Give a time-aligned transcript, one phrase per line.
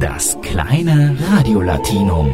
[0.00, 2.32] Das kleine Radiolatinum.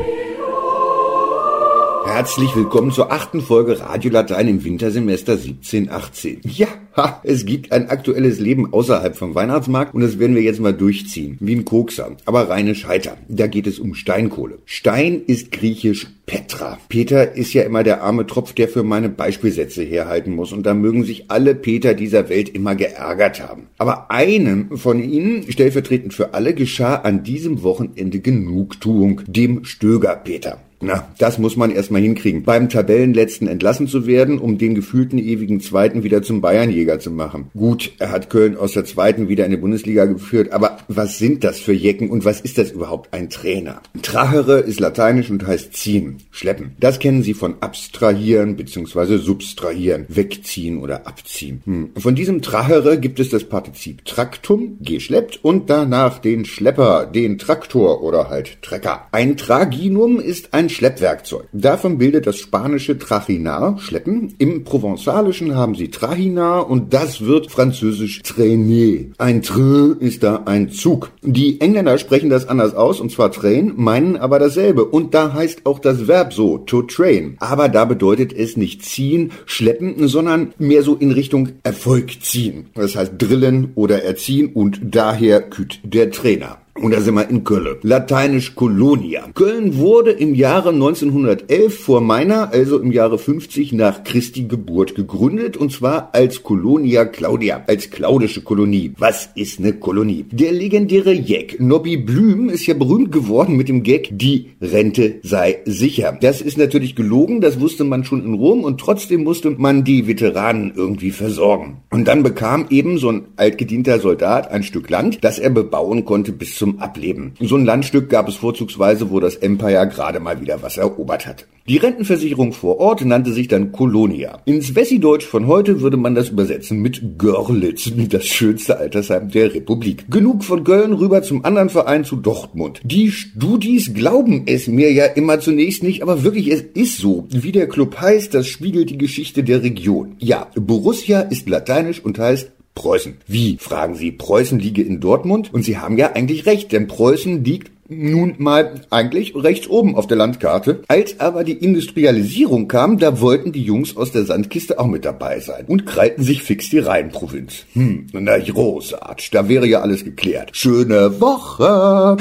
[2.06, 6.42] Herzlich willkommen zur achten Folge Radio Latein im Wintersemester 1718.
[6.44, 10.60] Ja, ha, es gibt ein aktuelles Leben außerhalb vom Weihnachtsmarkt und das werden wir jetzt
[10.60, 11.36] mal durchziehen.
[11.40, 13.16] Wie ein Kokser, aber reine Scheiter.
[13.28, 14.58] Da geht es um Steinkohle.
[14.64, 16.78] Stein ist griechisch Petra.
[16.88, 20.74] Peter ist ja immer der arme Tropf, der für meine Beispielsätze herhalten muss und da
[20.74, 23.68] mögen sich alle Peter dieser Welt immer geärgert haben.
[23.78, 30.58] Aber einem von ihnen, stellvertretend für alle, geschah an diesem Wochenende Genugtuung, dem Stöger Peter.
[30.80, 32.42] Na, das muss man erstmal hinkriegen.
[32.42, 37.50] Beim Tabellenletzten entlassen zu werden, um den gefühlten ewigen Zweiten wieder zum Bayernjäger zu machen.
[37.54, 41.44] Gut, er hat Köln aus der Zweiten wieder in die Bundesliga geführt, aber was sind
[41.44, 43.82] das für Jecken und was ist das überhaupt ein Trainer?
[44.02, 46.76] Trachere ist lateinisch und heißt ziehen, schleppen.
[46.80, 49.18] Das kennen Sie von abstrahieren bzw.
[49.18, 51.62] substrahieren, wegziehen oder abziehen.
[51.64, 51.90] Hm.
[51.98, 58.02] Von diesem Trachere gibt es das Partizip Traktum, geschleppt und danach den Schlepper, den Traktor
[58.02, 59.06] oder halt Trecker.
[59.12, 61.46] Ein Traginum ist ein Schleppwerkzeug.
[61.52, 64.34] Davon bildet das spanische Trachinar, Schleppen.
[64.38, 69.12] Im Provenzalischen haben sie Trahinar und das wird französisch Traîner.
[69.18, 71.10] Ein Tr ist da ein Zug.
[71.22, 74.84] Die Engländer sprechen das anders aus, und zwar train, meinen aber dasselbe.
[74.84, 77.36] Und da heißt auch das Verb so, to train.
[77.38, 82.66] Aber da bedeutet es nicht ziehen, schleppen, sondern mehr so in Richtung Erfolg ziehen.
[82.74, 86.58] Das heißt drillen oder erziehen und daher küt der Trainer.
[86.82, 87.76] Und da sind wir in Köln.
[87.82, 89.28] Lateinisch Colonia.
[89.34, 95.56] Köln wurde im Jahre 1911 vor meiner, also im Jahre 50 nach Christi Geburt gegründet
[95.56, 98.92] und zwar als Colonia Claudia, als claudische Kolonie.
[98.98, 100.26] Was ist eine Kolonie?
[100.30, 105.60] Der legendäre Jack Nobby Blüm ist ja berühmt geworden mit dem Gag, die Rente sei
[105.64, 106.16] sicher.
[106.20, 110.06] Das ist natürlich gelogen, das wusste man schon in Rom und trotzdem musste man die
[110.06, 111.78] Veteranen irgendwie versorgen.
[111.90, 116.32] Und dann bekam eben so ein altgedienter Soldat ein Stück Land, das er bebauen konnte
[116.32, 117.34] bis zum zum Ableben.
[117.40, 121.46] So ein Landstück gab es vorzugsweise, wo das Empire gerade mal wieder was erobert hat.
[121.68, 124.40] Die Rentenversicherung vor Ort nannte sich dann Kolonia.
[124.44, 130.04] Ins Wessi-Deutsch von heute würde man das übersetzen mit Görlitz, das schönste Altersheim der Republik.
[130.08, 132.80] Genug von Köln rüber zum anderen Verein zu Dortmund.
[132.84, 137.26] Die Studis glauben es mir ja immer zunächst nicht, aber wirklich, es ist so.
[137.30, 140.14] Wie der Club heißt, das spiegelt die Geschichte der Region.
[140.18, 143.16] Ja, Borussia ist lateinisch und heißt Preußen.
[143.26, 145.52] Wie, fragen Sie, Preußen liege in Dortmund?
[145.52, 150.06] Und Sie haben ja eigentlich recht, denn Preußen liegt nun mal eigentlich rechts oben auf
[150.06, 150.82] der Landkarte.
[150.88, 155.40] Als aber die Industrialisierung kam, da wollten die Jungs aus der Sandkiste auch mit dabei
[155.40, 157.64] sein und kreiten sich fix die Rheinprovinz.
[157.72, 160.50] Hm, na großartig, da wäre ja alles geklärt.
[160.52, 162.16] Schöne Woche!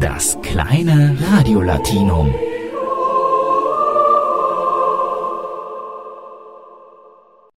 [0.00, 2.34] Das kleine Radiolatinum.